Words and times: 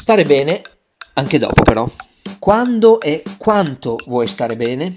Stare 0.00 0.24
bene 0.24 0.62
anche 1.14 1.38
dopo 1.38 1.62
però. 1.62 1.86
Quando 2.38 3.00
e 3.00 3.24
quanto 3.36 3.96
vuoi 4.06 4.28
stare 4.28 4.54
bene? 4.54 4.94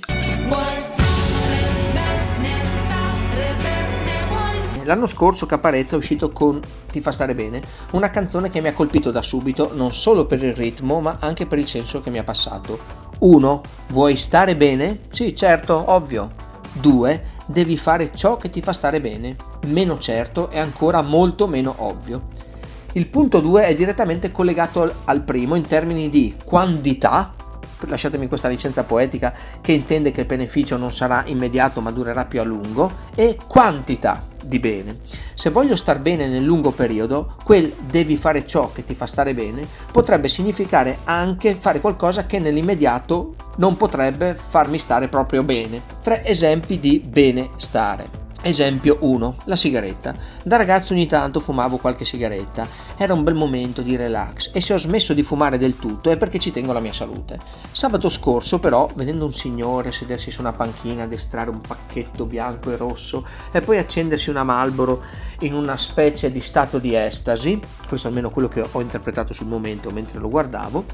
L'anno 4.83 5.07
scorso 5.07 5.47
Caparezza 5.47 5.95
è 5.95 5.97
uscito 5.97 6.31
con 6.31 6.61
Ti 6.91 7.01
fa 7.01 7.11
stare 7.11 7.33
bene, 7.33 7.63
una 7.93 8.11
canzone 8.11 8.51
che 8.51 8.61
mi 8.61 8.67
ha 8.67 8.73
colpito 8.73 9.09
da 9.09 9.23
subito 9.23 9.71
non 9.73 9.91
solo 9.91 10.27
per 10.27 10.43
il 10.43 10.53
ritmo 10.53 11.01
ma 11.01 11.17
anche 11.19 11.47
per 11.47 11.57
il 11.57 11.67
senso 11.67 11.99
che 12.01 12.11
mi 12.11 12.19
ha 12.19 12.23
passato. 12.23 12.79
1. 13.19 13.61
Vuoi 13.87 14.15
stare 14.15 14.55
bene? 14.55 14.99
Sì, 15.09 15.35
certo, 15.35 15.83
ovvio. 15.89 16.31
2. 16.73 17.23
Devi 17.47 17.75
fare 17.75 18.11
ciò 18.13 18.37
che 18.37 18.51
ti 18.51 18.61
fa 18.61 18.71
stare 18.71 19.01
bene. 19.01 19.35
Meno 19.65 19.97
certo 19.97 20.51
e 20.51 20.59
ancora 20.59 21.01
molto 21.01 21.47
meno 21.47 21.73
ovvio. 21.79 22.40
Il 22.93 23.07
punto 23.07 23.39
2 23.39 23.67
è 23.67 23.75
direttamente 23.75 24.31
collegato 24.31 24.93
al, 25.05 25.21
primo 25.21 25.55
in 25.55 25.65
termini 25.65 26.09
di 26.09 26.35
quantità, 26.43 27.31
lasciatemi 27.87 28.27
questa 28.27 28.49
licenza 28.49 28.83
poetica 28.83 29.33
che 29.61 29.71
intende 29.71 30.11
che 30.11 30.21
il 30.21 30.25
beneficio 30.27 30.75
non 30.75 30.91
sarà 30.91 31.23
immediato 31.27 31.79
ma 31.79 31.89
durerà 31.89 32.25
più 32.25 32.41
a 32.41 32.43
lungo, 32.43 32.91
e 33.15 33.37
quantità 33.47 34.27
di 34.43 34.59
bene. 34.59 34.99
Se 35.33 35.51
voglio 35.51 35.77
star 35.77 35.99
bene 35.99 36.27
nel 36.27 36.43
lungo 36.43 36.71
periodo, 36.71 37.35
quel 37.45 37.73
devi 37.79 38.17
fare 38.17 38.45
ciò 38.45 38.73
che 38.73 38.83
ti 38.83 38.93
fa 38.93 39.05
stare 39.05 39.33
bene 39.33 39.65
potrebbe 39.91 40.27
significare 40.27 40.97
anche 41.05 41.55
fare 41.55 41.79
qualcosa 41.79 42.25
che 42.25 42.39
nell'immediato 42.39 43.35
non 43.55 43.77
potrebbe 43.77 44.33
farmi 44.33 44.77
stare 44.77 45.07
proprio 45.07 45.43
bene. 45.43 45.81
Tre 46.01 46.25
esempi 46.25 46.77
di 46.77 46.99
benestare. 46.99 48.20
Esempio 48.43 48.97
1. 49.01 49.35
La 49.43 49.55
sigaretta. 49.55 50.15
Da 50.41 50.55
ragazzo 50.55 50.93
ogni 50.93 51.05
tanto 51.05 51.39
fumavo 51.39 51.77
qualche 51.77 52.05
sigaretta. 52.05 52.67
Era 52.97 53.13
un 53.13 53.23
bel 53.23 53.35
momento 53.35 53.83
di 53.83 53.95
relax 53.95 54.49
e 54.51 54.61
se 54.61 54.73
ho 54.73 54.77
smesso 54.77 55.13
di 55.13 55.21
fumare 55.21 55.59
del 55.59 55.77
tutto 55.77 56.09
è 56.09 56.17
perché 56.17 56.39
ci 56.39 56.49
tengo 56.49 56.71
alla 56.71 56.79
mia 56.79 56.91
salute. 56.91 57.37
Sabato 57.71 58.09
scorso 58.09 58.57
però, 58.57 58.89
vedendo 58.95 59.25
un 59.25 59.33
signore 59.33 59.91
sedersi 59.91 60.31
su 60.31 60.41
una 60.41 60.53
panchina 60.53 61.03
ad 61.03 61.11
estrarre 61.11 61.51
un 61.51 61.61
pacchetto 61.61 62.25
bianco 62.25 62.71
e 62.71 62.77
rosso 62.77 63.27
e 63.51 63.61
poi 63.61 63.77
accendersi 63.77 64.31
una 64.31 64.43
Marlboro 64.43 65.03
in 65.41 65.53
una 65.53 65.77
specie 65.77 66.31
di 66.31 66.41
stato 66.41 66.79
di 66.79 66.95
estasi, 66.95 67.59
questo 67.87 68.07
almeno 68.07 68.31
quello 68.31 68.47
che 68.47 68.65
ho 68.71 68.81
interpretato 68.81 69.33
sul 69.33 69.47
momento 69.47 69.91
mentre 69.91 70.17
lo 70.17 70.29
guardavo, 70.29 70.85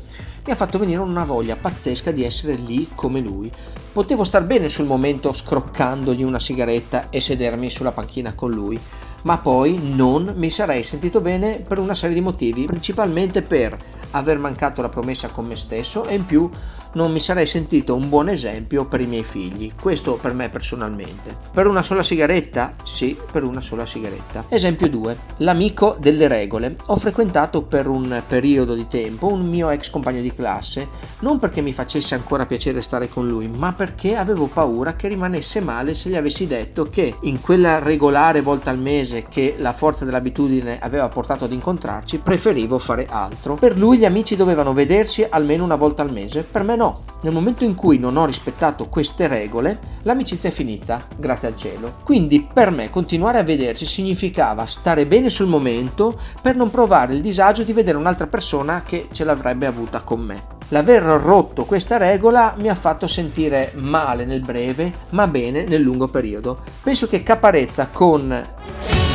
mi 0.47 0.53
ha 0.53 0.55
fatto 0.55 0.79
venire 0.79 1.01
una 1.01 1.25
voglia 1.25 1.57
pazzesca 1.57 2.11
di 2.11 2.23
essere 2.23 2.55
lì 2.55 2.87
come 2.95 3.19
lui. 3.19 3.51
Potevo 3.91 4.23
star 4.23 4.45
bene 4.45 4.69
sul 4.69 4.85
momento 4.85 5.33
scroccandogli 5.33 6.23
una 6.23 6.39
sigaretta 6.39 7.09
e 7.09 7.19
sedermi 7.19 7.69
sulla 7.69 7.91
panchina 7.91 8.33
con 8.33 8.51
lui, 8.51 8.79
ma 9.23 9.39
poi 9.39 9.77
non 9.93 10.33
mi 10.37 10.49
sarei 10.49 10.83
sentito 10.83 11.19
bene 11.19 11.65
per 11.67 11.79
una 11.79 11.93
serie 11.93 12.15
di 12.15 12.21
motivi, 12.21 12.63
principalmente 12.63 13.41
per 13.41 13.77
aver 14.11 14.37
mancato 14.39 14.81
la 14.81 14.89
promessa 14.89 15.29
con 15.29 15.45
me 15.45 15.55
stesso 15.55 16.05
e 16.05 16.15
in 16.15 16.25
più 16.25 16.49
non 16.93 17.11
mi 17.11 17.19
sarei 17.19 17.45
sentito 17.45 17.95
un 17.95 18.09
buon 18.09 18.29
esempio 18.29 18.85
per 18.85 19.01
i 19.01 19.05
miei 19.05 19.23
figli. 19.23 19.71
Questo 19.79 20.15
per 20.15 20.33
me 20.33 20.49
personalmente. 20.49 21.35
Per 21.51 21.67
una 21.67 21.83
sola 21.83 22.01
sigaretta? 22.01 22.73
Sì, 22.83 23.15
per 23.31 23.43
una 23.43 23.61
sola 23.61 23.85
sigaretta. 23.85 24.45
Esempio 24.49 24.89
2. 24.89 25.17
L'amico 25.37 25.95
delle 25.99 26.27
regole. 26.27 26.75
Ho 26.87 26.97
frequentato 26.97 27.61
per 27.61 27.87
un 27.87 28.21
periodo 28.27 28.73
di 28.73 28.87
tempo 28.87 29.27
un 29.27 29.47
mio 29.47 29.69
ex 29.69 29.89
compagno 29.91 30.21
di 30.21 30.33
classe, 30.33 30.87
non 31.19 31.37
perché 31.37 31.61
mi 31.61 31.71
facesse 31.73 32.15
ancora 32.15 32.47
piacere 32.47 32.81
stare 32.81 33.09
con 33.09 33.27
lui, 33.27 33.47
ma 33.47 33.73
perché 33.73 34.15
avevo 34.15 34.47
paura 34.47 34.95
che 34.95 35.07
rimanesse 35.07 35.59
male 35.59 35.93
se 35.93 36.09
gli 36.09 36.15
avessi 36.15 36.47
detto 36.47 36.89
che 36.89 37.13
in 37.21 37.41
quella 37.41 37.79
regolare 37.79 38.41
volta 38.41 38.71
al 38.71 38.79
mese 38.79 39.25
che 39.29 39.55
la 39.59 39.73
forza 39.73 40.05
dell'abitudine 40.05 40.79
aveva 40.79 41.07
portato 41.09 41.45
ad 41.45 41.51
incontrarci, 41.51 42.19
preferivo 42.19 42.79
fare 42.79 43.05
altro. 43.07 43.55
Per 43.55 43.77
lui 43.77 43.96
gli 43.97 44.05
amici 44.05 44.35
dovevano 44.35 44.73
vedersi 44.73 45.25
almeno 45.27 45.63
una 45.63 45.75
volta 45.75 46.01
al 46.01 46.11
mese, 46.11 46.43
per 46.43 46.63
me 46.63 46.75
no 46.75 47.03
nel 47.21 47.33
momento 47.33 47.63
in 47.63 47.73
cui 47.73 47.97
non 47.97 48.15
ho 48.15 48.25
rispettato 48.25 48.89
queste 48.89 49.27
regole, 49.27 49.79
l'amicizia 50.03 50.49
è 50.49 50.51
finita, 50.51 51.05
grazie 51.17 51.47
al 51.47 51.55
cielo. 51.55 51.97
Quindi 52.03 52.47
per 52.53 52.69
me 52.69 52.89
continuare 52.89 53.39
a 53.39 53.43
vederci 53.43 53.85
significava 53.85 54.65
stare 54.65 55.05
bene 55.07 55.29
sul 55.29 55.47
momento 55.47 56.19
per 56.41 56.55
non 56.55 56.69
provare 56.69 57.13
il 57.13 57.21
disagio 57.21 57.63
di 57.63 57.73
vedere 57.73 57.97
un'altra 57.97 58.27
persona 58.27 58.83
che 58.85 59.07
ce 59.11 59.23
l'avrebbe 59.23 59.65
avuta 59.65 60.01
con 60.01 60.21
me. 60.21 60.55
L'aver 60.69 61.01
rotto 61.01 61.65
questa 61.65 61.97
regola 61.97 62.53
mi 62.57 62.67
ha 62.67 62.75
fatto 62.75 63.07
sentire 63.07 63.71
male 63.77 64.25
nel 64.25 64.41
breve, 64.41 64.91
ma 65.11 65.27
bene 65.27 65.63
nel 65.63 65.81
lungo 65.81 66.09
periodo. 66.09 66.59
Penso 66.83 67.07
che 67.07 67.23
Caparezza 67.23 67.87
con 67.91 69.06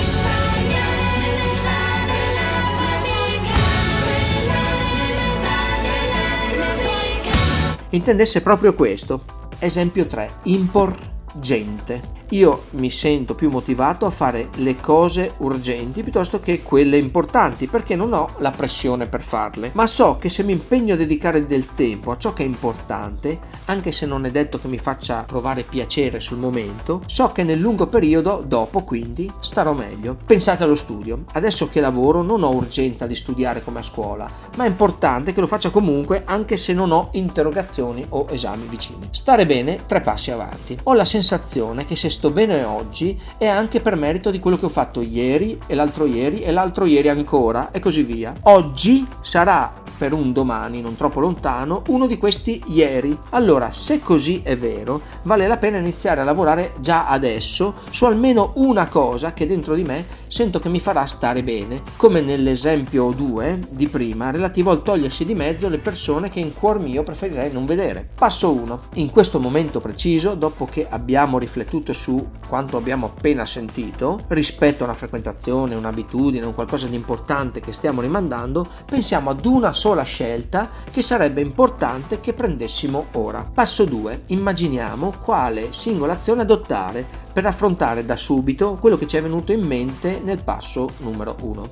intendesse 7.92 8.42
proprio 8.42 8.75
questo. 8.75 9.25
Esempio 9.58 10.06
3. 10.06 10.30
Imporgente 10.44 12.22
io 12.32 12.65
mi 12.70 12.91
sento 12.91 13.34
più 13.34 13.50
motivato 13.50 14.06
a 14.06 14.10
fare 14.10 14.48
le 14.56 14.76
cose 14.78 15.34
urgenti 15.38 16.03
piuttosto 16.03 16.41
che 16.41 16.62
quelle 16.62 16.97
importanti 16.97 17.66
perché 17.66 17.94
non 17.94 18.12
ho 18.12 18.28
la 18.38 18.50
pressione 18.50 19.06
per 19.06 19.22
farle, 19.22 19.70
ma 19.75 19.87
so 19.87 20.16
che 20.19 20.28
se 20.28 20.42
mi 20.42 20.53
impegno 20.53 20.94
a 20.94 20.97
dedicare 20.97 21.44
del 21.47 21.75
tempo 21.75 22.10
a 22.10 22.16
ciò 22.16 22.32
che 22.32 22.42
è 22.42 22.47
importante, 22.47 23.38
anche 23.66 23.92
se 23.92 24.06
non 24.06 24.25
è 24.25 24.31
detto 24.31 24.59
che 24.59 24.69
mi 24.69 24.78
faccia 24.78 25.25
provare 25.25 25.62
piacere 25.62 26.21
sul 26.21 26.38
momento, 26.38 27.03
so 27.06 27.32
che 27.32 27.42
nel 27.42 27.59
lungo 27.59 27.87
periodo, 27.87 28.42
dopo 28.47 28.82
quindi, 28.82 29.31
starò 29.41 29.72
meglio. 29.72 30.16
Pensate 30.26 30.65
allo 30.65 30.75
studio. 30.75 31.25
Adesso 31.32 31.69
che 31.69 31.81
lavoro 31.81 32.22
non 32.22 32.42
ho 32.42 32.50
urgenza 32.50 33.06
di 33.06 33.15
studiare 33.15 33.62
come 33.62 33.81
a 33.81 33.82
scuola, 33.82 34.28
ma 34.56 34.65
è 34.65 34.69
importante 34.69 35.32
che 35.32 35.41
lo 35.41 35.47
faccia 35.47 35.71
comunque 35.71 36.22
anche 36.25 36.56
se 36.56 36.72
non 36.72 36.91
ho 36.91 37.09
interrogazioni 37.12 38.04
o 38.10 38.26
esami 38.31 38.66
vicini. 38.69 39.09
Stare 39.10 39.47
bene, 39.47 39.81
tre 39.87 40.00
passi 40.00 40.31
avanti. 40.31 40.78
Ho 40.84 40.94
la 40.94 41.04
sensazione 41.04 41.84
che 41.84 41.97
se 41.97 42.09
sto 42.22 42.31
bene 42.31 42.62
oggi 42.62 43.21
è 43.37 43.49
anche 43.49 43.81
per 43.81 43.97
merito 43.97 44.31
di 44.31 44.38
quello 44.38 44.56
che 44.56 44.66
ho 44.66 44.69
fatto 44.69 45.03
ieri 45.03 45.59
e 45.66 45.75
l'altro 45.75 46.06
ieri 46.06 46.43
e 46.43 46.53
l'altro 46.53 46.84
ieri 46.84 47.09
ancora 47.09 47.72
e 47.72 47.81
così 47.81 48.05
via. 48.05 48.33
Oggi 48.43 49.05
sarà 49.21 49.81
per 50.03 50.15
un 50.15 50.33
domani 50.33 50.81
non 50.81 50.97
troppo 50.97 51.21
lontano 51.21 51.85
uno 51.87 52.09
di 52.09 52.19
questi 52.19 52.61
ieri. 52.67 53.17
Allora, 53.31 53.71
se 53.71 54.01
così 54.01 54.41
è 54.43 54.57
vero, 54.57 55.01
vale 55.23 55.47
la 55.47 55.59
pena 55.59 55.79
iniziare 55.79 56.21
a 56.21 56.25
lavorare 56.25 56.73
già 56.81 57.07
adesso 57.07 57.75
su 57.89 58.05
almeno 58.05 58.51
una 58.57 58.89
cosa 58.89 59.33
che 59.33 59.47
dentro 59.47 59.77
di 59.77 59.85
me 59.85 60.05
sento 60.27 60.59
che 60.59 60.69
mi 60.69 60.81
farà 60.81 61.07
stare 61.07 61.45
bene, 61.45 61.83
come 61.97 62.21
nell'esempio 62.21 63.13
2 63.13 63.61
di 63.71 63.87
prima 63.87 64.33
relativo 64.33 64.73
al 64.73 64.83
togliersi 64.83 65.25
di 65.25 65.37
mezzo 65.37 65.69
le 65.69 65.79
persone 65.79 66.29
che 66.29 66.41
in 66.41 66.53
cuor 66.53 66.81
mio 66.81 67.05
preferirei 67.05 67.53
non 67.53 67.65
vedere. 67.65 68.09
Passo 68.13 68.51
1. 68.53 68.81
In 68.95 69.09
questo 69.09 69.39
momento 69.39 69.79
preciso, 69.79 70.34
dopo 70.34 70.67
che 70.67 70.84
abbiamo 70.89 71.39
riflettuto 71.39 71.93
su 71.93 72.27
quanto 72.49 72.77
abbiamo 72.77 73.07
appena 73.07 73.45
sentito, 73.45 74.25
rispetto 74.29 74.83
a 74.83 74.87
una 74.87 74.97
frequentazione, 74.97 75.77
un'abitudine, 75.77 76.45
un 76.45 76.55
qualcosa 76.55 76.89
di 76.89 76.97
importante 76.97 77.61
che 77.61 77.73
stiamo 77.73 78.01
rimandando, 78.01 78.67
pensiamo 78.84 79.31
ad 79.31 79.47
una 79.47 79.73
sola 79.73 79.91
sola 79.92 80.04
scelta 80.04 80.70
che 80.91 81.03
sarebbe 81.03 81.42
importante 81.42 82.19
che 82.20 82.32
prendessimo 82.32 83.06
ora. 83.12 83.44
Passo 83.44 83.84
2. 83.84 84.22
Immaginiamo 84.28 85.12
quale 85.22 85.72
singola 85.72 86.14
azione 86.14 86.42
adottare 86.42 87.04
per 87.30 87.44
affrontare 87.44 88.04
da 88.04 88.16
subito 88.16 88.76
quello 88.80 88.97
che 88.97 89.06
ci 89.06 89.19
è 89.19 89.22
venuto 89.22 89.53
in 89.53 89.62
mente 89.66 90.20
nel 90.25 90.42
passo 90.42 90.92
numero 90.98 91.36
1. 91.41 91.69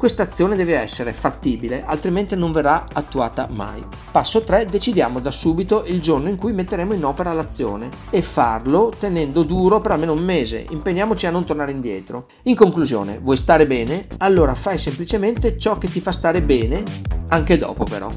Questa 0.00 0.22
azione 0.22 0.56
deve 0.56 0.78
essere 0.78 1.12
fattibile, 1.12 1.82
altrimenti 1.84 2.34
non 2.34 2.52
verrà 2.52 2.86
attuata 2.90 3.48
mai. 3.50 3.84
Passo 4.10 4.40
3. 4.42 4.64
Decidiamo 4.64 5.20
da 5.20 5.30
subito 5.30 5.84
il 5.84 6.00
giorno 6.00 6.30
in 6.30 6.38
cui 6.38 6.54
metteremo 6.54 6.94
in 6.94 7.04
opera 7.04 7.34
l'azione 7.34 7.90
e 8.08 8.22
farlo 8.22 8.90
tenendo 8.98 9.42
duro 9.42 9.78
per 9.78 9.90
almeno 9.90 10.14
un 10.14 10.24
mese. 10.24 10.64
Impegniamoci 10.70 11.26
a 11.26 11.30
non 11.30 11.44
tornare 11.44 11.72
indietro. 11.72 12.28
In 12.44 12.54
conclusione, 12.54 13.18
vuoi 13.20 13.36
stare 13.36 13.66
bene? 13.66 14.06
Allora 14.20 14.54
fai 14.54 14.78
semplicemente 14.78 15.58
ciò 15.58 15.76
che 15.76 15.90
ti 15.90 16.00
fa 16.00 16.12
stare 16.12 16.40
bene, 16.40 16.82
anche 17.28 17.58
dopo 17.58 17.84
però. 17.84 18.08